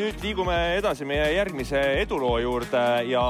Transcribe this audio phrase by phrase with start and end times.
[0.00, 3.22] nüüd liigume edasi meie järgmise eduloo juurde ja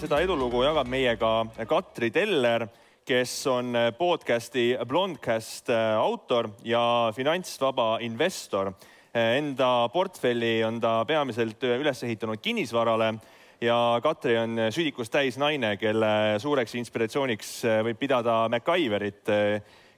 [0.00, 1.32] seda edulugu jagab meiega
[1.68, 2.64] Katri Teller,
[3.04, 8.72] kes on podcasti Blondcast autor ja finantsvaba investor.
[9.12, 13.12] Enda portfelli on ta peamiselt üles ehitanud kinnisvarale
[13.60, 17.56] ja Katri on südikust täis naine, kelle suureks inspiratsiooniks
[17.90, 19.36] võib pidada MacGyverit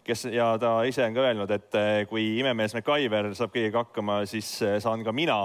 [0.09, 4.57] kes ja ta ise on ka öelnud, et kui imemees MacGyver saab kõigega hakkama, siis
[4.83, 5.45] saan ka mina.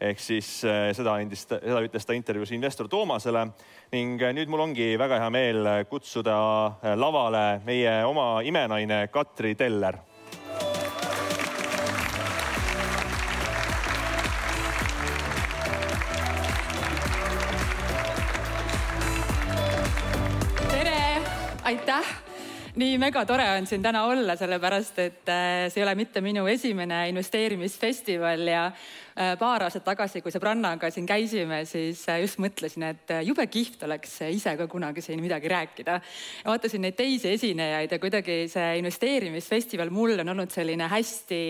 [0.00, 3.46] Ehk siis eh, seda andis, seda ütles ta intervjuus investor Toomasele.
[3.94, 6.36] Ning nüüd mul ongi väga hea meel kutsuda
[6.98, 10.02] lavale meie oma imenaine Katri Teller.
[21.66, 22.06] Aitäh!
[22.76, 25.30] Nii megatore on siin täna olla, sellepärast et
[25.72, 28.66] see ei ole mitte minu esimene investeerimisfestival ja
[29.16, 33.86] paar aastat tagasi, kui sõbrannaga siin käisime, siis äh, just mõtlesin, et äh, jube kihvt
[33.86, 35.94] oleks ise ka kunagi siin midagi rääkida.
[36.44, 41.40] vaatasin neid teisi esinejaid ja kuidagi see investeerimisfestival mul on olnud selline hästi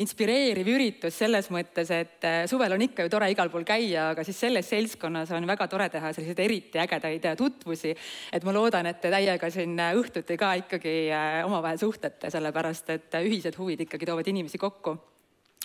[0.00, 4.40] inspireeriv üritus selles mõttes, et suvel on ikka ju tore igal pool käia, aga siis
[4.40, 7.92] selles seltskonnas on väga tore teha selliseid eriti ägedaid tutvusi.
[8.32, 10.96] et ma loodan, et te täiega siin õhtuti ka ikkagi
[11.44, 14.96] omavahel suhtlete, sellepärast et ühised huvid ikkagi toovad inimesi kokku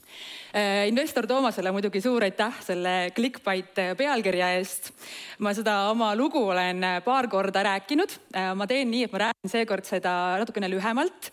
[0.07, 0.46] Äh,
[0.87, 4.91] investor Toomasele muidugi suur aitäh selle clickbait pealkirja eest.
[5.39, 8.13] ma seda oma lugu olen paar korda rääkinud.
[8.55, 11.31] Ma teen nii, et ma räägin seekord seda natukene lühemalt.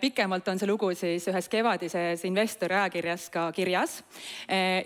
[0.00, 4.02] Pikemalt on see lugu siis ühes kevadises investori ajakirjas ka kirjas.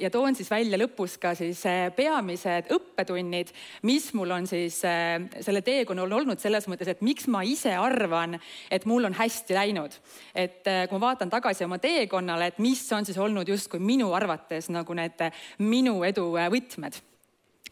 [0.00, 1.64] ja toon siis välja lõpus ka siis
[1.96, 3.52] peamised õppetunnid,
[3.82, 8.38] mis mul on siis selle teekonnal olnud selles mõttes, et miks ma ise arvan,
[8.70, 9.92] et mul on hästi läinud.
[10.34, 14.12] et kui ma vaatan tagasi oma teekonnale, et mis on siis olnud just justkui minu
[14.14, 17.02] arvates nagu need minu edu võtmed.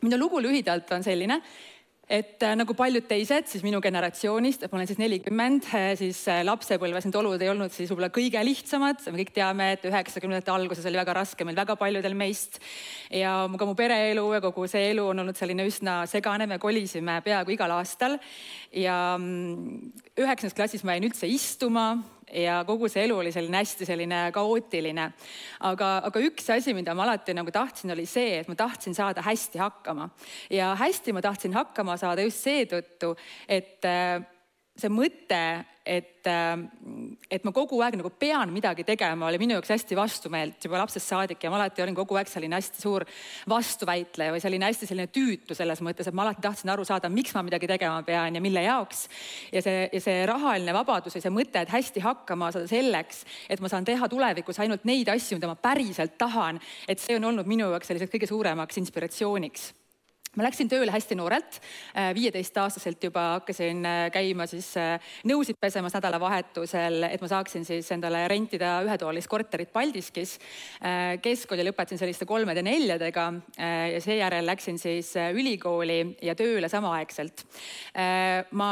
[0.02, 1.36] minu lugu lühidalt on selline,
[2.10, 6.42] et äh, nagu paljud teised siis minu generatsioonist, ma olen siis nelikümmend, äh, siis äh,
[6.42, 10.88] lapsepõlves need olud ei olnud siis võib-olla kõige lihtsamad, me kõik teame, et üheksakümnendate alguses
[10.90, 12.58] oli väga raske meil väga paljudel meist.
[13.08, 17.20] ja ka mu pereelu ja kogu see elu on olnud selline üsna segane, me kolisime
[17.22, 18.18] peaaegu igal aastal
[18.74, 21.92] ja mm, üheksandas klassis ma jäin üldse istuma
[22.32, 25.08] ja kogu see elu oli selline hästi selline kaootiline.
[25.60, 29.22] aga, aga üks asi, mida ma alati nagu tahtsin, oli see, et ma tahtsin saada
[29.22, 30.10] hästi hakkama
[30.50, 33.16] ja hästi ma tahtsin hakkama saada just seetõttu,
[33.48, 33.84] et
[34.82, 35.38] see mõte,
[35.86, 36.62] et, äh,
[37.30, 41.10] et ma kogu aeg nagu pean midagi tegema, oli minu jaoks hästi vastumeelt juba lapsest
[41.10, 43.06] saadik ja ma alati olin kogu aeg selline hästi suur
[43.50, 47.34] vastuväitleja või selline hästi selline tüütu selles mõttes, et ma alati tahtsin aru saada, miks
[47.34, 49.08] ma midagi tegema pean ja mille jaoks.
[49.52, 53.60] ja see, ja see rahaline vabadus ja see mõte, et hästi hakkama saada selleks, et
[53.60, 57.48] ma saan teha tulevikus ainult neid asju, mida ma päriselt tahan, et see on olnud
[57.50, 59.72] minu jaoks selliseks kõige suuremaks inspiratsiooniks
[60.32, 61.58] ma läksin tööle hästi noorelt,
[61.92, 67.90] äh, viieteistaastaselt juba hakkasin äh, käima siis äh, nõusid pesemas nädalavahetusel, et ma saaksin siis
[67.92, 70.38] endale rentida ühetoalist korterit Paldiskis.
[71.22, 73.24] keskkooli lõpetasin selliste kolmede-neljadega
[73.92, 77.44] ja seejärel läksin siis ülikooli ja tööle samaaegselt.
[78.58, 78.70] ma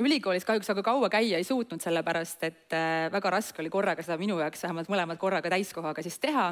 [0.00, 2.76] ülikoolis kahjuks väga kaua käia ei suutnud, sellepärast et
[3.12, 6.46] väga raske oli korraga seda minu jaoks vähemalt mõlemad korraga täiskohaga siis teha.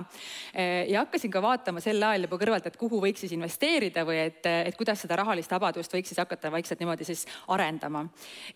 [0.88, 4.20] ja hakkasin ka vaatama sel ajal juba kõrvalt, et kuhu võiks siis investeerida või või
[4.26, 8.06] et, et kuidas seda rahalist vabadust võiks siis hakata vaikselt niimoodi siis arendama.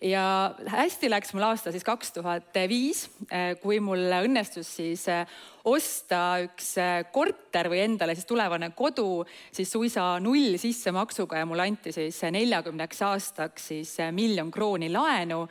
[0.01, 0.23] ja
[0.77, 3.07] hästi läks mul aasta siis kaks tuhat viis,
[3.61, 5.07] kui mul õnnestus siis
[5.67, 11.65] osta üks äh, korter või endale siis tulevane kodu siis suisa null sissemaksuga ja mulle
[11.67, 15.43] anti siis neljakümneks aastaks siis miljon krooni laenu.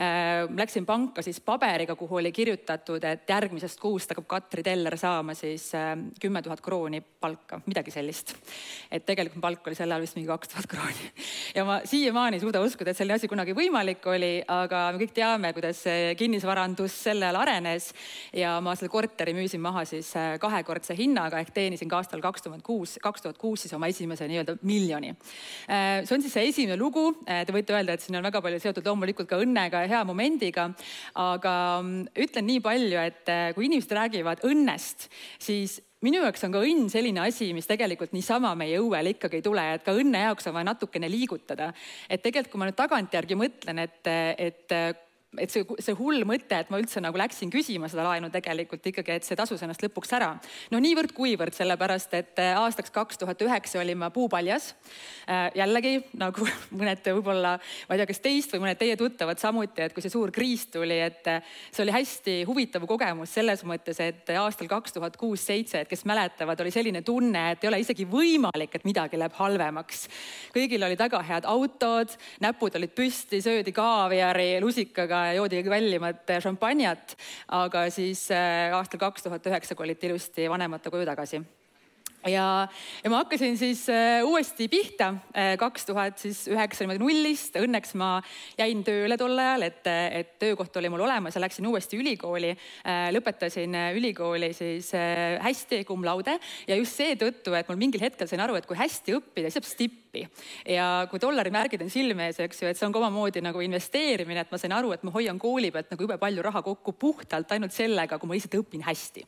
[0.00, 5.34] Äh, läksin panka siis paberiga, kuhu oli kirjutatud, et järgmisest kuust hakkab Katri Teller saama
[5.38, 5.70] siis
[6.20, 8.34] kümme tuhat krooni palka, midagi sellist.
[8.90, 11.10] et tegelikult palk oli sel ajal vist mingi kaks tuhat krooni.
[11.56, 15.14] ja ma siiamaani ei suuda uskuda, et selline asi kunagi võimalik oli, aga me kõik
[15.16, 15.82] teame, kuidas
[16.18, 17.90] kinnisvarandus sel ajal arenes
[18.36, 22.46] ja ma selle korteri müüsin maha siis äh, kahekordse hinnaga ehk teenisin ka aastal kaks
[22.46, 25.14] tuhat kuus, kaks tuhat kuus siis oma esimese nii-öelda miljoni.
[25.66, 28.42] Äh, see on siis see esimene lugu, äh, te võite öelda, et siin on väga
[28.44, 30.70] palju seotud loomulikult ka õnnega ja hea momendiga,
[31.18, 35.08] aga mm, ütlen nii palju, et kui inimesed räägivad õnnest,
[35.42, 39.44] siis minu jaoks on ka õnn selline asi, mis tegelikult niisama meie õuel ikkagi ei
[39.44, 41.72] tule, et ka õnne jaoks on vaja natukene liigutada.
[42.08, 44.12] et tegelikult, kui ma nüüd tagantjärgi mõtlen, et,
[44.48, 44.76] et
[45.38, 49.14] et see, see hull mõte, et ma üldse nagu läksin küsima seda laenu tegelikult ikkagi,
[49.14, 50.32] et see tasus ennast lõpuks ära.
[50.72, 54.72] no niivõrd-kuivõrd, sellepärast et äh, aastaks kaks tuhat üheksa olin ma puupaljas.
[55.30, 56.48] Äh, jällegi nagu
[56.80, 60.10] mõned võib-olla, ma ei tea, kas teist või mõned teie tuttavad samuti, et kui see
[60.10, 64.98] suur kriis tuli, et äh, see oli hästi huvitav kogemus selles mõttes, et aastal kaks
[64.98, 69.20] tuhat kuus-seitse, et kes mäletavad, oli selline tunne, et ei ole isegi võimalik, et midagi
[69.20, 70.08] läheb halvemaks.
[70.58, 77.16] kõigil olid väga head autod, näpud olid püsti, söödi kaaviari lusikaga ja joodi kallimat šampanjat.
[77.48, 81.42] aga siis äh, aastal kaks tuhat üheksa koliti ilusti vanemate koju tagasi
[82.28, 82.68] ja,
[83.04, 87.56] ja ma hakkasin siis äh, uuesti pihta äh, kaks tuhat siis üheksa niimoodi nullist.
[87.60, 88.10] Õnneks ma
[88.58, 93.08] jäin tööle tol ajal, et, et töökoht oli mul olemas ja läksin uuesti ülikooli äh,.
[93.14, 96.36] lõpetasin äh, ülikooli siis äh, hästi cum laude
[96.68, 99.70] ja just seetõttu, et mul mingil hetkel sain aru, et kui hästi õppida, siis saab
[100.10, 100.28] stippi.
[100.66, 104.44] ja kui dollarimärgid on silme ees, eks ju, et see on ka omamoodi nagu investeerimine,
[104.44, 107.52] et ma sain aru, et ma hoian kooli pealt nagu jube palju raha kokku puhtalt
[107.52, 109.24] ainult sellega, kui ma lihtsalt õpin hästi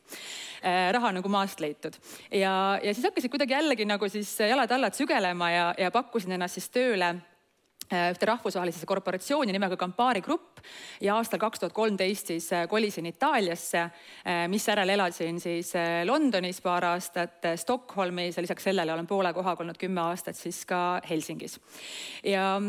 [0.63, 0.91] äh,.
[0.95, 1.97] raha nagu maast leitud
[2.31, 6.69] ja ja siis hakkasid kuidagi jällegi nagu siis jalad-allad sügelema ja, ja pakkusin ennast siis
[6.73, 7.15] tööle
[7.91, 10.61] ühte rahvusvahelisse korporatsiooni nimega Campari Grupp
[11.03, 15.73] ja aastal kaks tuhat kolmteist siis äh, kolisin Itaaliasse, äh, misjärel elasin siis
[16.05, 21.01] Londonis paar aastat, Stockholmis ja lisaks sellele olen poole kohaga olnud kümme aastat siis ka
[21.09, 21.59] Helsingis.
[22.23, 22.59] ja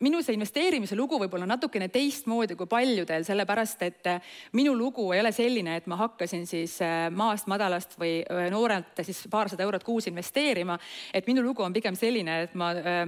[0.00, 5.20] minu see investeerimise lugu võib-olla natukene teistmoodi kui paljudel, sellepärast et äh, minu lugu ei
[5.20, 9.84] ole selline, et ma hakkasin siis äh, maast madalast või äh, noorelt siis paarsada eurot
[9.84, 10.78] kuus investeerima.
[11.14, 13.02] et minu lugu on pigem selline, et ma äh,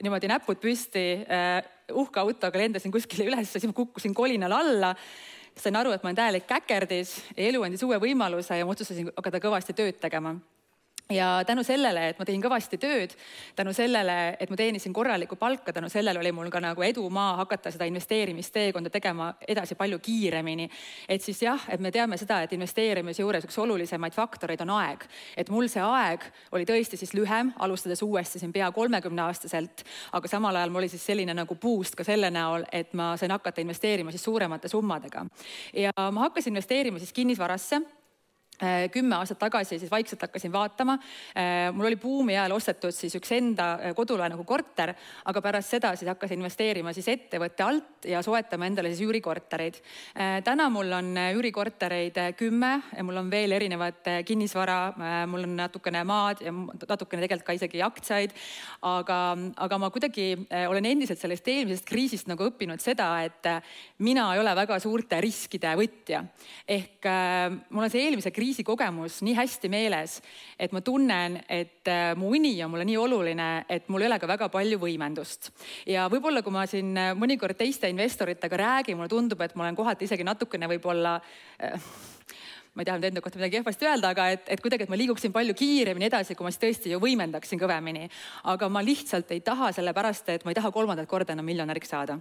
[0.00, 1.60] niimoodi näpud püsti äh,
[1.92, 4.94] uhke autoga lendasin kuskile üles, siis ma kukkusin kolinal alla
[5.60, 9.42] sain aru, et ma olen täielik käkerdis, elu andis uue võimaluse ja ma otsustasin hakata
[9.42, 10.38] kõvasti tööd tegema
[11.10, 13.14] ja tänu sellele, et ma tegin kõvasti tööd,
[13.56, 17.72] tänu sellele, et ma teenisin korralikku palka, tänu sellele oli mul ka nagu edumaa hakata
[17.74, 20.70] seda investeerimisteekonda tegema edasi palju kiiremini.
[21.08, 25.04] et siis jah, et me teame seda, et investeerimise juures üks olulisemaid faktoreid on aeg.
[25.36, 30.28] et mul see aeg oli tõesti siis lühem, alustades uuesti siin pea kolmekümne aastaselt, aga
[30.28, 33.60] samal ajal mul oli siis selline nagu boost ka selle näol, et ma sain hakata
[33.60, 35.26] investeerima siis suuremate summadega.
[35.74, 37.80] ja ma hakkasin investeerima siis kinnisvarasse
[38.92, 40.98] kümme aastat tagasi siis vaikselt hakkasin vaatama.
[41.36, 44.92] Äh, mul oli buumi ajal ostetud siis üks enda äh, kodulaenuga korter,
[45.30, 49.80] aga pärast seda siis hakkasin investeerima siis ettevõtte alt ja soetama endale siis üürikortereid.
[50.44, 52.70] täna mul on üürikortereid kümme
[53.04, 58.32] mul on veel erinevat kinnisvara, mul on natukene maad ja natukene tegelikult ka isegi aktsiaid.
[58.82, 59.18] aga,
[59.56, 60.26] aga ma kuidagi
[60.68, 63.48] olen endiselt sellest eelmisest kriisist nagu õppinud seda, et
[63.98, 66.24] mina ei ole väga suurte riskide võtja.
[66.68, 67.10] ehk
[67.70, 70.18] mul on see eelmise kriisi kriisikogemus nii hästi meeles,
[70.58, 74.18] et ma tunnen, et äh, mu uni on mulle nii oluline, et mul ei ole
[74.18, 75.52] ka väga palju võimendust.
[75.86, 79.78] ja võib-olla, kui ma siin äh, mõnikord teiste investoritega räägin, mulle tundub, et ma olen
[79.78, 81.20] kohati isegi natukene võib-olla
[81.62, 81.78] äh,
[82.74, 84.98] ma ei taha nüüd enda kohta midagi kehvasti öelda, aga et, et kuidagi, et ma
[84.98, 88.10] liiguksin palju kiiremini edasi, kui ma siis tõesti ju võimendaksin kõvemini.
[88.50, 92.18] aga ma lihtsalt ei taha, sellepärast et ma ei taha kolmandat korda enam miljonäriks saada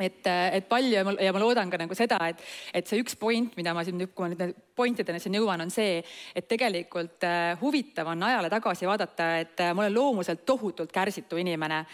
[0.00, 2.40] et, et palju ja ma, ja ma loodan ka nagu seda, et,
[2.74, 6.00] et see üks point, mida ma siin, kui ma nüüd pointideni siin jõuan, on see,
[6.34, 11.38] et tegelikult äh, huvitav on ajale tagasi vaadata, et äh, ma olen loomuselt tohutult kärsitu
[11.38, 11.84] inimene.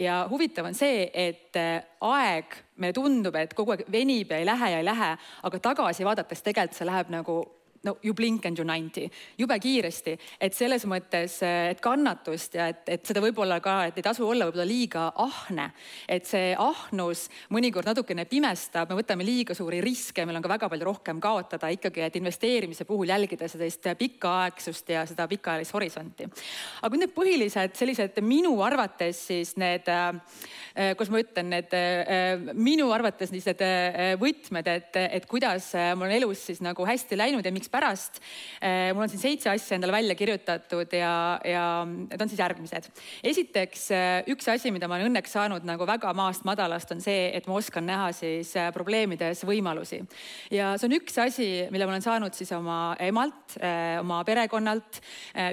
[0.00, 4.48] Ja huvitav on see, et äh, aeg meile tundub, et kogu aeg venib ja ei
[4.48, 5.12] lähe ja ei lähe,
[5.48, 7.40] aga tagasi vaadates tegelikult see läheb nagu
[7.86, 9.06] no you blink and you ninety,
[9.38, 14.06] jube kiiresti, et selles mõttes, et kannatust ja et, et seda võib-olla ka, et ei
[14.06, 15.70] tasu olla võib-olla liiga ahne.
[16.08, 20.70] et see ahnus mõnikord natukene pimestab, me võtame liiga suuri riske, meil on ka väga
[20.72, 26.28] palju rohkem kaotada ikkagi, et investeerimise puhul jälgida sellist pikaaegsust ja seda pikaajalist horisonti.
[26.82, 29.86] aga nüüd need põhilised sellised minu arvates siis need
[30.76, 33.62] Äh, kus ma ütlen, et äh, minu arvates sellised
[34.20, 38.20] võtmed, et, et kuidas mul on elus siis nagu hästi läinud ja mikspärast.
[38.94, 42.88] mul on siin seitse asja endale välja kirjutatud ja, ja need on siis järgmised.
[43.24, 43.88] esiteks
[44.32, 47.56] üks asi, mida ma olen õnneks saanud nagu väga maast madalast, on see, et ma
[47.58, 50.02] oskan näha siis probleemides võimalusi.
[50.50, 53.58] ja see on üks asi, mille ma olen saanud siis oma emalt,
[54.00, 55.00] oma perekonnalt.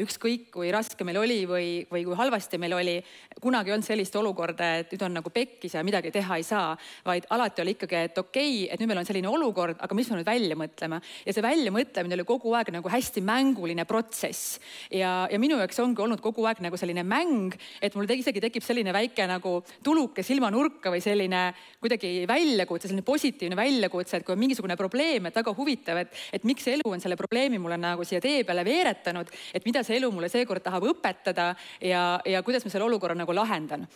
[0.03, 2.97] ükskõik kui raske meil oli või, või kui halvasti meil oli,
[3.41, 6.73] kunagi ei olnud sellist olukorda, et nüüd on nagu pekkis ja midagi teha ei saa,
[7.05, 10.09] vaid alati oli ikkagi, et okei okay,, et nüüd meil on selline olukord, aga mis
[10.09, 11.01] me nüüd välja mõtleme.
[11.25, 14.59] ja see väljamõtlemine oli kogu aeg nagu hästi mänguline protsess.
[14.91, 18.63] ja, ja minu jaoks ongi olnud kogu aeg nagu selline mäng, et mul isegi tekib
[18.63, 24.41] selline väike nagu tuluke silmanurka või selline kuidagi väljakutse, selline positiivne väljakutse, et kui on
[24.43, 28.21] mingisugune probleem, et väga huvitav, et, et miks elu on selle probleemi mulle nagu siia
[28.23, 32.73] tee peale veeretanud, et mida see elu mulle seekord tahab õpetada ja, ja kuidas ma
[32.73, 33.87] selle olukorra nagu lahendan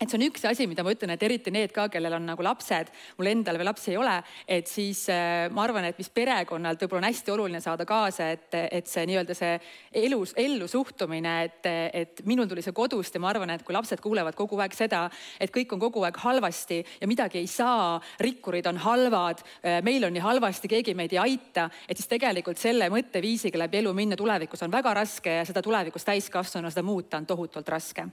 [0.00, 2.44] et see on üks asi, mida ma ütlen, et eriti need ka, kellel on nagu
[2.44, 2.88] lapsed,
[3.18, 4.14] mul endal veel lapsi ei ole,
[4.48, 8.48] et siis äh, ma arvan, et mis perekonnalt võib-olla on hästi oluline saada kaasa, et,
[8.80, 9.58] et see nii-öelda see
[10.00, 11.68] elus, ellu suhtumine, et,
[12.00, 15.02] et minul tuli see kodust ja ma arvan, et kui lapsed kuulevad kogu aeg seda,
[15.36, 20.08] et kõik on kogu aeg halvasti ja midagi ei saa, rikkurid on halvad, äh, meil
[20.08, 24.16] on nii halvasti, keegi meid ei aita, et siis tegelikult selle mõtteviisiga läbi elu minna
[24.16, 28.08] tulevikus on väga raske ja seda tulevikus täiskasvanuna seda muuta on tohutult raske.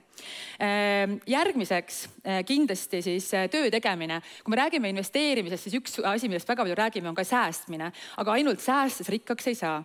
[0.60, 4.22] Äh, järgmise teiseks eh, kindlasti siis eh, töö tegemine.
[4.44, 8.34] kui me räägime investeerimisest, siis üks asi, millest väga palju räägime, on ka säästmine, aga
[8.34, 9.84] ainult säästes rikkaks ei saa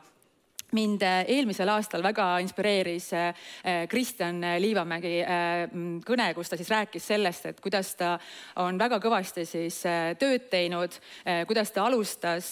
[0.73, 3.29] mind äh, eelmisel aastal väga inspireeris äh,
[3.65, 8.15] äh, Kristjan Liivamägi mm, kõne, kus ta siis rääkis sellest, et kuidas ta
[8.63, 9.83] on väga kõvasti siis
[10.19, 10.95] tööd teinud,
[11.47, 12.49] kuidas ta alustas,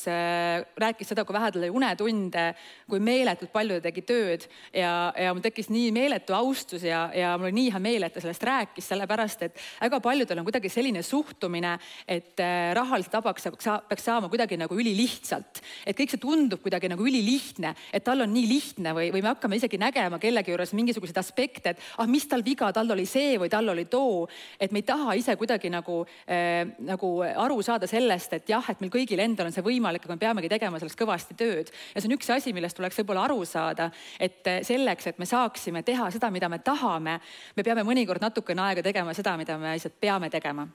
[0.81, 2.45] rääkis seda, kui vähe tal oli unetunde,
[2.91, 4.47] kui meeletult palju ta tegi tööd
[4.77, 8.15] ja, ja mul tekkis nii meeletu austus ja, ja mul oli nii hea meel, et
[8.17, 11.77] ta sellest rääkis, sellepärast et väga paljudel on kuidagi selline suhtumine,
[12.09, 12.41] et
[12.77, 13.49] rahalised vabaks
[13.89, 18.33] peaks saama kuidagi nagu ülilihtsalt, et kõik see tundub kuidagi nagu ülilihtne, et tal on
[18.35, 22.27] nii lihtne või, või me hakkame isegi nägema kellegi juures mingisuguseid aspekte, et ah, mis
[22.31, 24.27] tal viga, tal oli see või tal oli too.
[24.61, 28.83] et me ei taha ise kuidagi nagu äh,, nagu aru saada sellest, et jah, et
[28.83, 31.71] meil kõigil endal on see võimalik, aga me peamegi tegema selles kõvasti tööd.
[31.95, 35.85] ja see on üks asi, millest tuleks võib-olla aru saada, et selleks, et me saaksime
[35.87, 37.21] teha seda, mida me tahame,
[37.57, 40.69] me peame mõnikord natukene aega tegema seda, mida me lihtsalt peame tegema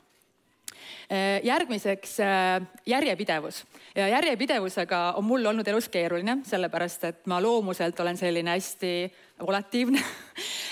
[1.44, 3.66] järgmiseks äh, järjepidevus.
[3.96, 8.94] Ja järjepidevusega on mul olnud elus keeruline, sellepärast et ma loomuselt olen selline hästi
[9.48, 10.02] volatiivne.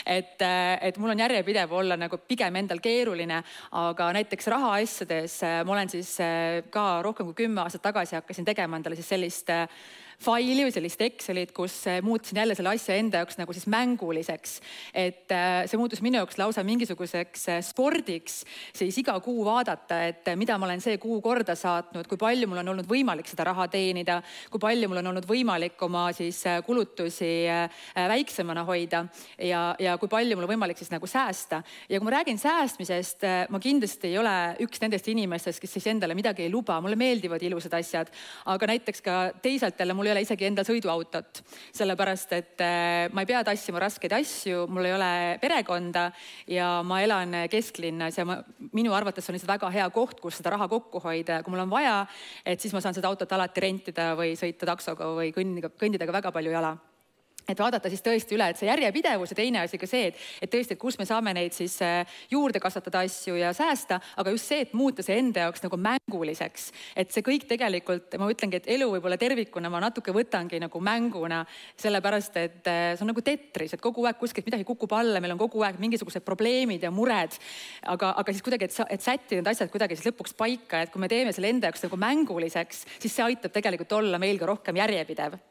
[0.05, 3.37] Et, äh, et mul on järjepidev olla nagu pigem endal keeruline,
[3.79, 6.17] aga näiteks rahaasjades ma olen siis
[6.69, 9.53] ka rohkem kui kümme aastat tagasi hakkasin tegema endale siis sellist
[10.23, 11.75] faili või sellist Excelit, kus
[12.05, 14.59] muutsin jälle selle asja enda jaoks nagu siis mänguliseks.
[14.93, 18.43] et äh, see muutus minu jaoks lausa mingisuguseks äh, spordiks,
[18.75, 22.47] siis iga kuu vaadata, et äh, mida ma olen see kuu korda saatnud, kui palju
[22.47, 26.43] mul on olnud võimalik seda raha teenida, kui palju mul on olnud võimalik oma siis
[26.65, 27.31] kulutusi
[27.95, 29.03] väiksemana hoida
[29.37, 31.63] ja, ja kui palju mul on võimalik siis nagu säästa.
[31.89, 36.15] ja kui ma räägin säästmisest, ma kindlasti ei ole üks nendest inimestest, kes siis endale
[36.15, 38.11] midagi ei luba, mulle meeldivad ilusad asjad,
[38.53, 41.41] aga näiteks ka teisalt jälle mul ei ole isegi endal sõiduautot,
[41.75, 46.07] sellepärast et äh, ma ei pea tassima raskeid asju, mul ei ole perekonda
[46.51, 48.39] ja ma elan kesklinnas ja ma,
[48.71, 51.41] minu arvates on lihtsalt väga hea koht, kus seda raha kokku hoida.
[51.41, 51.99] Ja kui mul on vaja,
[52.45, 56.21] et siis ma saan seda autot alati rentida või sõita taksoga või kõndida, kõndida ka
[56.21, 56.75] väga palju jala
[57.47, 60.51] et vaadata siis tõesti üle, et see järjepidevus ja teine asi ka see, et, et
[60.51, 64.49] tõesti, et kus me saame neid siis äh, juurde kasvatada asju ja säästa, aga just
[64.49, 66.71] see, et muuta see enda jaoks nagu mänguliseks.
[66.95, 71.43] et see kõik tegelikult, ma ütlengi, et elu võib-olla tervikuna ma natuke võtangi nagu mänguna,
[71.79, 75.35] sellepärast et äh, see on nagu tetris, et kogu aeg kuskilt midagi kukub alla, meil
[75.35, 77.35] on kogu aeg mingisugused probleemid ja mured.
[77.87, 81.01] aga, aga siis kuidagi, et, et sättida need asjad kuidagi siis lõpuks paika, et kui
[81.01, 84.79] me teeme selle enda jaoks nagu mänguliseks, siis see aitab tegelikult olla meil ka rohkem
[84.79, 85.41] järjepidev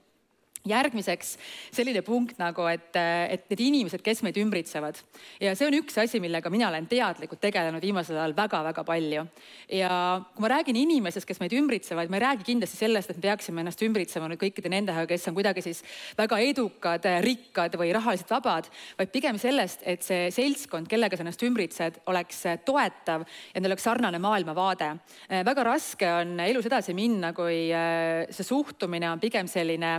[0.68, 1.34] järgmiseks
[1.74, 5.00] selline punkt nagu, et, et need inimesed, kes meid ümbritsevad
[5.42, 9.24] ja see on üks asi, millega mina olen teadlikult tegelenud viimasel ajal väga-väga palju.
[9.68, 9.92] ja
[10.34, 13.64] kui ma räägin inimestest, kes meid ümbritsevad, ma ei räägi kindlasti sellest, et me peaksime
[13.64, 15.82] ennast ümbritsema nüüd kõikide nendega, kes on kuidagi siis
[16.18, 21.42] väga edukad, rikkad või rahaliselt vabad, vaid pigem sellest, et see seltskond, kellega sa ennast
[21.46, 24.92] ümbritsed, oleks toetav ja neil oleks sarnane maailmavaade.
[25.42, 29.92] väga raske on elus edasi minna, kui äh, see suhtumine on pigem selline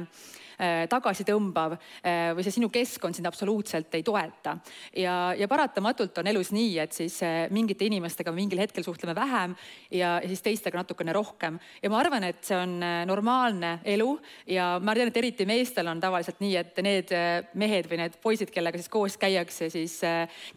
[0.89, 4.57] tagasitõmbav äh, või see sinu keskkond sind absoluutselt ei toeta.
[4.97, 9.55] ja, ja paratamatult on elus nii, et siis äh, mingite inimestega mingil hetkel suhtleme vähem
[9.91, 11.59] ja, ja siis teistega natukene rohkem.
[11.81, 14.09] ja ma arvan, et see on normaalne elu
[14.47, 17.15] ja ma tean, et eriti meestel on tavaliselt nii, et need
[17.59, 19.99] mehed või need poisid, kellega siis koos käiakse siis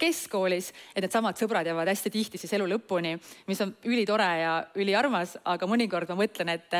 [0.00, 3.16] keskkoolis, et needsamad sõbrad jäävad hästi tihti siis elu lõpuni,
[3.48, 6.78] mis on ülitore ja üliarmas, aga mõnikord ma mõtlen, et,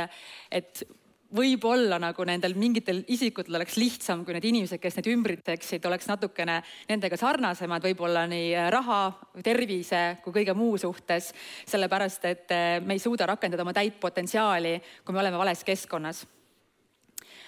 [0.51, 0.87] et
[1.35, 6.61] võib-olla nagu nendel mingitel isikutel oleks lihtsam, kui need inimesed, kes neid ümbritseksid, oleks natukene
[6.89, 9.01] nendega sarnasemad, võib-olla nii äh, raha,
[9.45, 11.33] tervise kui kõige muu suhtes.
[11.67, 16.27] sellepärast, et äh, me ei suuda rakendada oma täit potentsiaali, kui me oleme vales keskkonnas.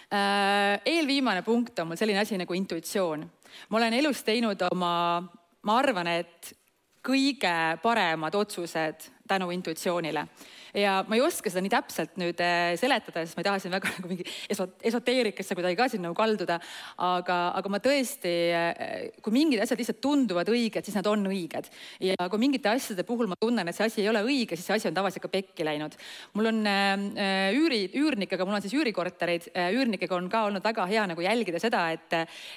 [0.09, 3.31] Äh, eelviimane punkt on mul selline asi nagu intuitsioon.
[3.69, 5.23] ma olen elus teinud oma,
[5.63, 6.55] ma arvan, et
[7.05, 10.27] kõige paremad otsused tänu intuitsioonile
[10.77, 13.75] ja ma ei oska seda nii täpselt nüüd äh, seletada, sest ma ei taha siin
[13.75, 14.27] väga nagu mingi
[14.91, 16.59] esoteerikasse kuidagi ka siin nagu kalduda.
[17.05, 21.71] aga, aga ma tõesti, äh, kui mingid asjad lihtsalt tunduvad õiged, siis nad on õiged.
[22.05, 24.79] ja kui mingite asjade puhul ma tunnen, et see asi ei ole õige, siis see
[24.79, 25.97] asi on tavaliselt ka pekki läinud.
[26.39, 31.07] mul on äh, üüri, üürnikega, mul on siis üürikortereid, üürnikega on ka olnud väga hea
[31.09, 32.15] nagu jälgida seda, et,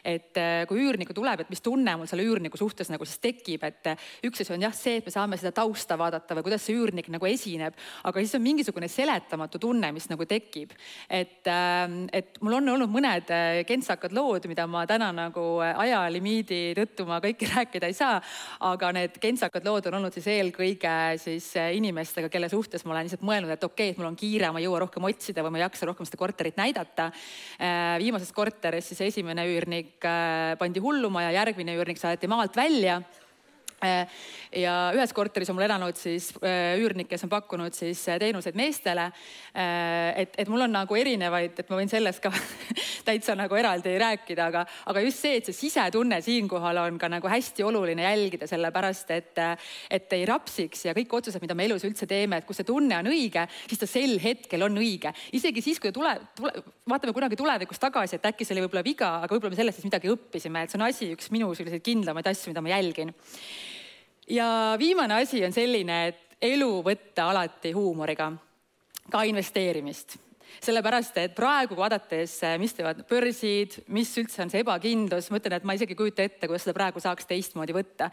[0.08, 0.40] et
[0.70, 3.92] kui üürniku tuleb, et mis tunne mul selle üürniku suhtes nagu siis tekib, et
[4.28, 7.10] üks asi on jah see, et me saame seda tausta vaadata või kuidas see üürnik
[7.14, 7.78] nagu esineb,
[8.12, 10.74] aga siis on mingisugune seletamatu tunne, mis nagu tekib.
[11.10, 15.74] et, ähm, et mul on olnud mõned äh, kentsakad lood, mida ma täna nagu äh,
[15.86, 18.20] ajalimiidi tõttu ma kõiki rääkida ei saa,
[18.68, 23.08] aga need kentsakad lood on olnud siis eelkõige siis äh, inimestega, kelle suhtes ma olen
[23.08, 25.56] lihtsalt mõelnud, et okei okay,, et mul on kiire, ma ei jõua rohkem otsida või
[25.56, 27.10] ma ei jaksa rohkem seda korterit näidata.
[28.02, 30.04] viimases korteris siis esimene üürnik
[30.60, 33.00] pandi hulluma ja järgmine üürnik saadeti maalt välja
[33.82, 38.58] ja ühes korteris on mul elanud siis äh, üürnik, kes on pakkunud siis äh, teenuseid
[38.60, 39.10] meestele.
[39.52, 42.32] et, et mul on nagu erinevaid, et ma võin sellest ka
[43.08, 47.28] täitsa nagu eraldi rääkida, aga, aga just see, et see sisetunne siinkohal on ka nagu
[47.32, 49.42] hästi oluline jälgida, sellepärast et,
[49.92, 53.00] et ei rapsiks ja kõik otsused, mida me elus üldse teeme, et kui see tunne
[53.02, 55.14] on õige, siis ta sel hetkel on õige.
[55.38, 56.54] isegi siis, kui tule, tule,
[56.90, 59.90] vaatame kunagi tulevikus tagasi, et äkki see oli võib-olla viga, aga võib-olla me sellest siis
[59.90, 63.14] midagi õppisime, et see on asi, üks minu selliseid kindlamaid asju, mida ma jälgin
[64.32, 68.32] ja viimane asi on selline, et elu võtta alati huumoriga,
[69.12, 70.18] ka investeerimist
[70.60, 75.68] sellepärast, et praegu vaadates, mis teevad börsid, mis üldse on see ebakindlus, ma ütlen, et
[75.68, 78.12] ma isegi ei kujuta ette, kuidas seda praegu saaks teistmoodi võtta.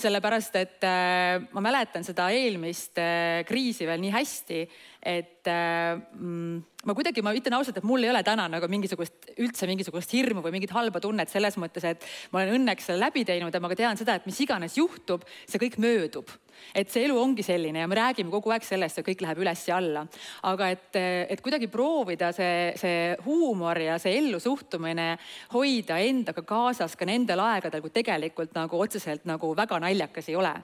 [0.00, 4.60] sellepärast, et äh, ma mäletan seda eelmist äh, kriisi veel nii hästi,
[5.00, 9.68] et mm, ma kuidagi, ma ütlen ausalt, et mul ei ole täna nagu mingisugust, üldse
[9.68, 13.54] mingisugust hirmu või mingit halba tunnet selles mõttes, et ma olen õnneks selle läbi teinud
[13.54, 16.32] ja ma ka tean seda, et mis iganes juhtub, see kõik möödub.
[16.74, 19.64] Et see elu ongi selline ja me räägime kogu aeg sellest, et kõik läheb üles
[19.68, 20.06] ja alla.
[20.48, 25.08] aga et, et kuidagi proovida see, see huumor ja see ellusuhtumine
[25.54, 30.54] hoida endaga kaasas ka nendel aegadel, kui tegelikult nagu otseselt nagu väga naljakas ei ole.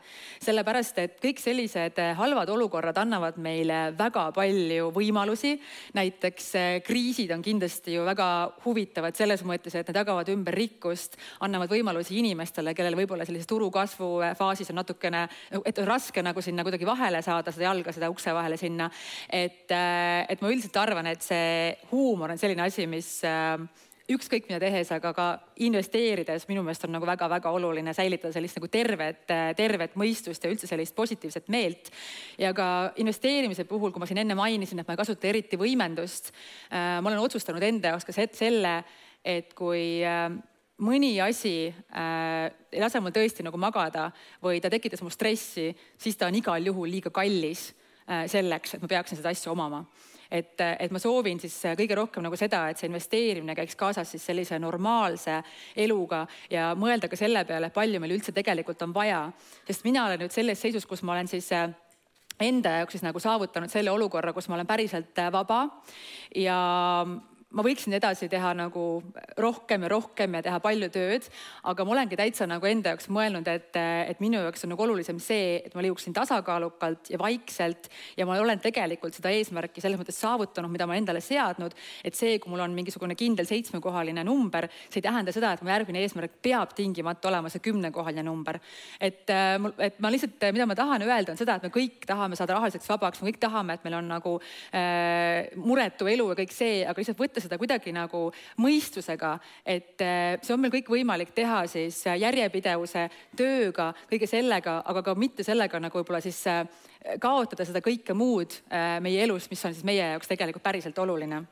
[0.42, 5.56] sellepärast, et kõik sellised halvad olukorrad annavad meile väga palju võimalusi.
[5.94, 8.28] näiteks eh, kriisid on kindlasti ju väga
[8.64, 14.10] huvitavad selles mõttes, et need jagavad ümber rikkust, annavad võimalusi inimestele, kellel võib-olla sellises turukasvu
[14.38, 15.26] faasis on natukene,
[15.64, 18.90] et raske nagu sinna kuidagi vahele saada, seda jalga, seda ukse vahele sinna.
[19.30, 23.22] et, eh, et ma üldiselt arvan, et see huumor on selline asi, mis
[24.12, 25.26] ükskõik mida tehes, aga ka
[25.66, 29.24] investeerides minu meelest on nagu väga-väga oluline säilitada sellist nagu tervet,
[29.58, 31.90] tervet mõistust ja üldse sellist positiivset meelt.
[32.38, 36.30] ja ka investeerimise puhul, kui ma siin enne mainisin, et ma ei kasuta eriti võimendust
[36.70, 38.76] äh,, ma olen otsustanud enda jaoks ka selle,
[39.24, 40.30] et kui äh,
[40.84, 44.10] mõni asi äh, ei lase mul tõesti nagu magada
[44.42, 47.70] või ta tekitas mul stressi, siis ta on igal juhul liiga kallis
[48.08, 49.84] äh, selleks, et ma peaksin seda asja omama
[50.30, 54.24] et, et ma soovin siis kõige rohkem nagu seda, et see investeerimine käiks kaasas siis
[54.26, 55.38] sellise normaalse
[55.78, 59.26] eluga ja mõelda ka selle peale, palju meil üldse tegelikult on vaja.
[59.66, 61.70] sest mina olen nüüd selles seisus, kus ma olen siis äh,
[62.40, 65.66] enda jaoks siis nagu saavutanud selle olukorra, kus ma olen päriselt äh, vaba
[66.34, 66.58] ja
[67.54, 68.84] ma võiksin edasi teha nagu
[69.38, 71.28] rohkem ja rohkem ja teha palju tööd,
[71.70, 75.20] aga ma olengi täitsa nagu enda jaoks mõelnud, et, et minu jaoks on nagu olulisem
[75.22, 77.86] see, et ma liiguksin tasakaalukalt ja vaikselt
[78.18, 81.76] ja ma olen tegelikult seda eesmärki selles mõttes saavutanud, mida ma endale seadnud.
[82.04, 85.70] et see, kui mul on mingisugune kindel seitsmekohaline number, see ei tähenda seda, et mu
[85.70, 88.58] järgmine eesmärk peab tingimata olema see kümnekohaline number.
[89.00, 92.36] et äh, et ma lihtsalt, mida ma tahan öelda, on seda, et me kõik tahame
[92.36, 94.36] saada rahaliseks vabaks, me kõik tahame, et meil on nagu
[94.74, 98.30] äh, muretu elu ja kõik see, aga lihtsalt võtta võtta seda kuidagi nagu
[98.64, 105.02] mõistusega, et eh, see on meil kõik võimalik teha siis järjepidevuse, tööga, kõige sellega, aga
[105.04, 106.64] ka mitte sellega nagu võib-olla siis eh,
[107.20, 111.44] kaotada seda kõike muud eh, meie elus, mis on siis meie jaoks tegelikult päriselt oluline.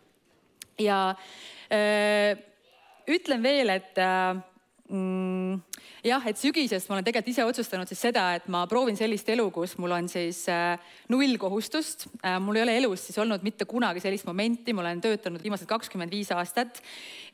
[0.78, 1.14] ja
[1.70, 2.34] öö,
[3.06, 3.98] ütlen veel, et
[4.90, 5.60] mm,
[6.04, 9.46] jah, et sügisest ma olen tegelikult ise otsustanud siis seda, et ma proovin sellist elu,
[9.54, 10.74] kus mul on siis äh,
[11.12, 12.36] null kohustust äh,.
[12.42, 16.12] mul ei ole elus siis olnud mitte kunagi sellist momenti, ma olen töötanud viimased kakskümmend
[16.12, 16.82] viis aastat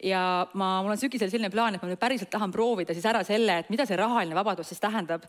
[0.04, 3.24] ja ma, mul on sügisel selline plaan, et ma nüüd päriselt tahan proovida siis ära
[3.26, 5.26] selle, et mida see rahaline vabadus siis tähendab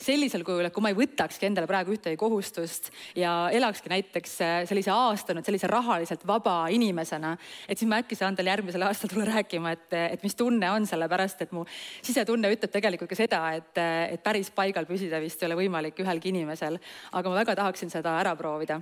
[0.00, 4.54] sellisel kujul, et kui ma ei võtakski endale praegu ühtegi kohustust ja elakski näiteks äh,
[4.68, 7.34] sellise aasta nüüd sellise rahaliselt vaba inimesena,
[7.68, 10.86] et siis ma äkki saan teile järgmisel aastal tulla rääkima, et, et mis tunne on,
[10.88, 11.63] sellepärast et mu
[12.02, 13.78] sisetunne ütleb tegelikult ka seda, et,
[14.14, 16.80] et päris paigal püsida vist ei ole võimalik ühelgi inimesel,
[17.12, 18.80] aga ma väga tahaksin seda ära proovida.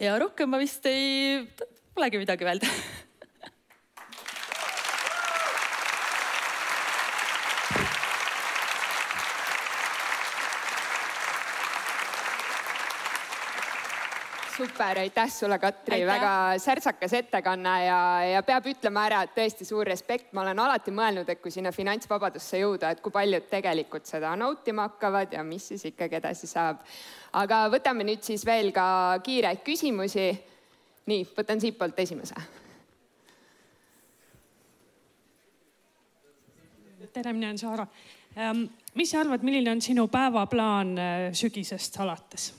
[0.00, 1.42] ja rohkem ma vist ei,
[1.94, 2.70] polegi midagi öelda
[14.56, 17.98] super, aitäh sulle, Katri, väga särtsakas ettekanne ja,
[18.32, 21.72] ja peab ütlema ära, et tõesti suur respekt, ma olen alati mõelnud, et kui sinna
[21.74, 26.80] finantsvabadusse jõuda, et kui paljud tegelikult seda nautima hakkavad ja mis siis ikkagi edasi saab.
[27.36, 30.28] aga võtame nüüd siis veel ka kiireid küsimusi.
[31.06, 32.34] nii, võtan siitpoolt esimese.
[37.12, 37.86] tere, mina olen Saara.
[38.36, 42.52] Ehm, mis sa arvad, milline on sinu päevaplaan äh, sügisest alates?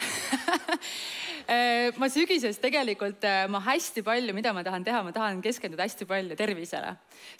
[1.50, 5.82] Äh, ma sügises tegelikult, äh, ma hästi palju, mida ma tahan teha, ma tahan keskenduda
[5.82, 6.92] hästi palju tervisele.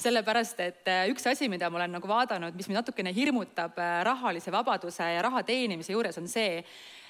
[0.02, 4.50] sellepärast, et äh, üks asi, mida ma olen nagu vaadanud, mis mind natukene hirmutab rahalise
[4.50, 6.64] vabaduse ja raha teenimise juures, on see,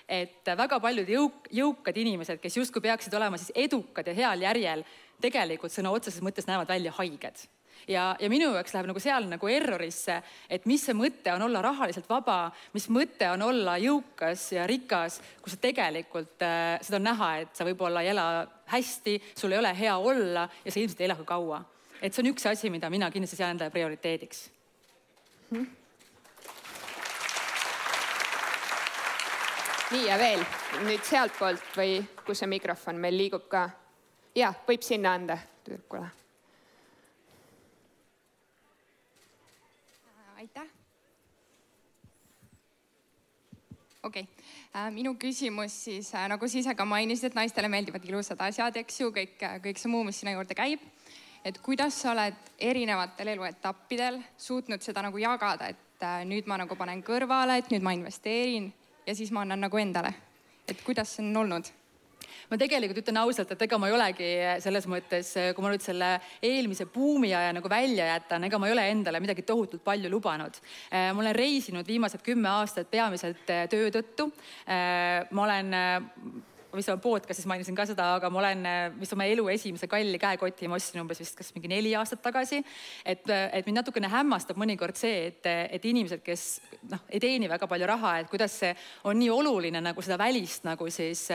[0.04, 4.84] et väga paljud jõuk, jõukad inimesed, kes justkui peaksid olema siis edukad ja heal järjel,
[5.24, 7.46] tegelikult sõna otseses mõttes näevad välja haiged
[7.88, 11.62] ja, ja minu jaoks läheb nagu seal nagu errorisse, et mis see mõte on olla
[11.64, 17.08] rahaliselt vaba, mis mõte on olla jõukas ja rikas, kui sa tegelikult äh,, seda on
[17.10, 18.26] näha, et sa võib-olla ei ela
[18.70, 21.64] hästi, sul ei ole hea olla ja sa ilmselt ei ela ka kaua.
[22.00, 24.46] et see on üks asi, mida mina kindlasti sean endale prioriteediks
[25.50, 25.66] hmm..
[29.90, 30.46] nii ja veel
[30.86, 33.68] nüüd sealtpoolt või kus see mikrofon meil liigub ka?
[34.36, 36.08] ja võib sinna anda tüdrukule
[40.40, 40.68] aitäh.
[44.02, 44.44] okei okay.,
[44.76, 48.78] äh, minu küsimus siis äh, nagu sa ise ka mainisid, et naistele meeldivad ilusad asjad,
[48.80, 50.80] eks ju, kõik, äh, kõik see muu, mis sinna juurde käib.
[51.44, 57.04] et kuidas sa oled erinevatel eluetappidel suutnud seda nagu jagada, et nüüd ma nagu panen
[57.04, 58.72] kõrvale, et nüüd ma investeerin
[59.06, 60.14] ja siis ma annan nagu endale.
[60.68, 61.68] et kuidas see on olnud?
[62.50, 64.30] Ma tegelikult ütlen ausalt, et ega ma ei olegi
[64.64, 66.10] selles mõttes, kui ma nüüd selle
[66.42, 70.60] eelmise buumi aja nagu välja jätan, ega ma ei ole endale midagi tohutult palju lubanud.
[70.90, 74.30] Äh, ma olen reisinud viimased kümme aastat peamiselt äh, töö tõttu.
[74.66, 75.74] Äh, ma olen
[76.76, 78.66] mis oma podcast'is mainisin ka seda, aga ma olen
[79.00, 82.62] vist oma elu esimese kalli käekoti ma ostsin umbes vist kas mingi neli aastat tagasi.
[83.04, 86.44] et, et mind natukene hämmastab mõnikord see, et, et inimesed, kes
[86.90, 88.72] noh, ei teeni väga palju raha, et kuidas see
[89.10, 91.26] on nii oluline nagu seda välist nagu siis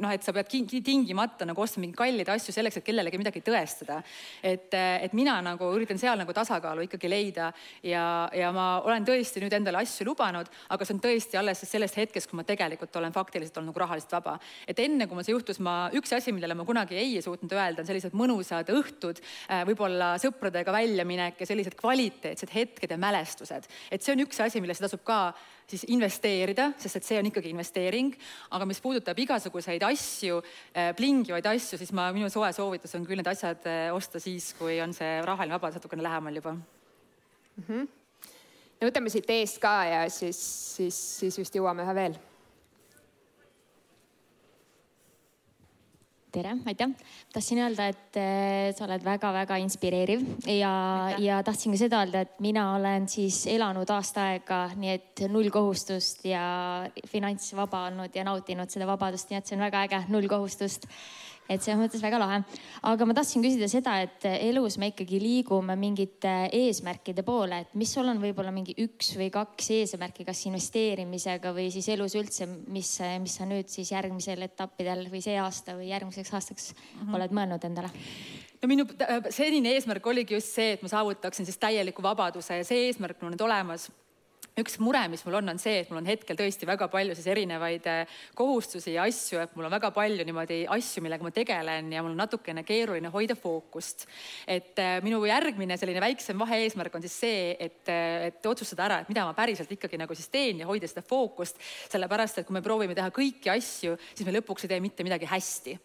[0.00, 0.52] noh, et sa pead
[0.84, 4.00] tingimata nagu ostma mingeid kalleid asju selleks, et kellelegi midagi tõestada.
[4.42, 7.50] et, et mina nagu üritan seal nagu tasakaalu ikkagi leida
[7.82, 11.98] ja, ja ma olen tõesti nüüd endale asju lubanud, aga see on tõesti alles sellest
[11.98, 14.38] hetkest, kui ma tegelikult olen faktiliselt olnud nagu rahaliselt vaba.
[14.68, 17.82] et enne kui mul see juhtus, ma, üks asi, millele ma kunagi ei suutnud öelda,
[17.82, 23.68] on sellised mõnusad õhtud, äh, võib-olla sõpradega väljaminek ja sellised kvaliteetsed hetked ja mälestused.
[23.90, 25.34] et see on üks asi, millesse tasub ka
[25.70, 28.14] siis investeerida, sest et see on ikkagi investeering.
[28.50, 30.42] aga mis puudutab igasuguseid asju,
[30.76, 34.52] äh, plingivaid asju, siis ma, minu soe soovitus on küll need asjad äh, osta siis,
[34.58, 37.64] kui on see rahaline vabadus natukene lähemal juba mm.
[37.68, 37.88] -hmm.
[38.80, 40.38] no võtame siit eest ka ja siis,
[40.76, 42.22] siis, siis vist jõuame ühe veel
[46.34, 46.90] tere, aitäh.
[47.32, 50.72] tahtsin öelda, et eh, sa oled väga-väga inspireeriv ja,
[51.22, 55.50] ja tahtsin ka seda öelda, et mina olen siis elanud aasta aega, nii et null
[55.54, 56.44] kohustust ja
[57.10, 60.88] finantsvaba olnud ja nautinud seda vabadust, nii et see on väga äge, null kohustust
[61.48, 62.40] et selles mõttes väga lahe.
[62.88, 67.92] aga ma tahtsin küsida seda, et elus me ikkagi liigume mingite eesmärkide poole, et mis
[67.92, 72.94] sul on võib-olla mingi üks või kaks eesmärki, kas investeerimisega või siis elus üldse, mis,
[73.20, 77.18] mis sa nüüd siis järgmisel etappidel või see aasta või järgmiseks aastaks mm -hmm.
[77.18, 77.92] oled mõelnud endale?
[78.62, 78.86] no minu
[79.30, 83.34] senine eesmärk oligi just see, et ma saavutaksin siis täieliku vabaduse ja see eesmärk on
[83.34, 83.90] nüüd olemas
[84.54, 87.26] üks mure, mis mul on, on see, et mul on hetkel tõesti väga palju siis
[87.32, 91.88] erinevaid äh, kohustusi ja asju, et mul on väga palju niimoodi asju, millega ma tegelen
[91.90, 94.06] ja mul on natukene keeruline hoida fookust.
[94.46, 99.00] et äh, minu järgmine selline väiksem vahe-eesmärk on siis see, et, äh, et otsustada ära,
[99.02, 101.58] et mida ma päriselt ikkagi nagu siis teen ja hoida seda fookust.
[101.90, 105.26] sellepärast, et kui me proovime teha kõiki asju, siis me lõpuks ei tee mitte midagi
[105.26, 105.76] hästi.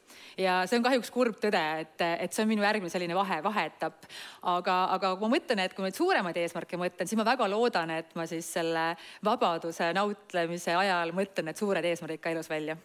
[0.45, 4.05] ja see on kahjuks kurb tõde, et, et see on minu järgmine selline vahe, vaheetapp.
[4.53, 7.49] aga, aga kui ma mõtlen, et kui ma nüüd suuremaid eesmärke mõtlen, siis ma väga
[7.49, 8.85] loodan, et ma siis selle
[9.25, 12.77] vabaduse nautlemise ajal mõtlen need suured eesmärgid ka elus välja.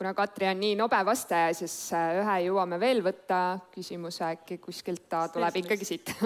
[0.00, 3.60] Kuna Katri on nii nobe vastaja, siis äh, ühe jõuame veel võtta.
[3.74, 6.12] Küsimuse, äkki kuskilt ta tuleb ikkagi siit.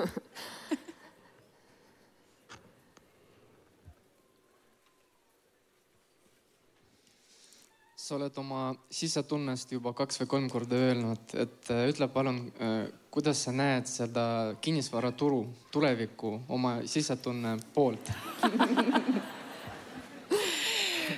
[8.04, 12.84] Sa oled oma sisetunnest juba kaks või kolm korda öelnud, et äh, ütle palun, äh,
[13.14, 14.24] kuidas sa näed seda
[14.60, 18.10] kinnisvaraturu tulevikku oma sisetunne poolt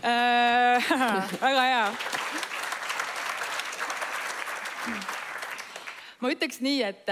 [0.05, 0.91] äh,
[1.41, 1.87] väga hea.
[6.21, 7.09] ma ütleks nii, et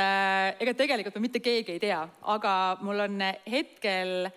[0.61, 2.03] ega tegelikult mitte keegi ei tea,
[2.37, 2.53] aga
[2.85, 4.29] mul on hetkel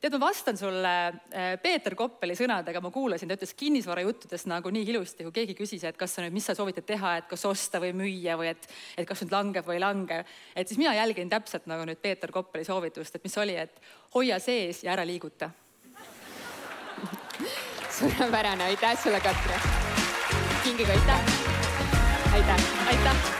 [0.00, 4.86] tead, ma vastan sulle äh, Peeter Koppeli sõnadega, ma kuulasin, ta ütles kinnisvarajuttudest nagu nii
[4.94, 7.82] ilusti, kui keegi küsis, et kas sa nüüd, mis sa soovitad teha, et kas osta
[7.82, 10.22] või müüa või et, et kas nüüd langeb või ei lange.
[10.54, 13.76] et siis mina jälgin täpselt nagu nüüd Peeter Koppeli soovitust, et mis oli, et
[14.14, 15.50] hoia sees ja ära liiguta
[17.98, 19.60] suurepärane, aitäh sulle, Katri.
[20.64, 21.22] kingiga aitäh.
[22.32, 22.66] aitäh.
[22.88, 23.39] aitäh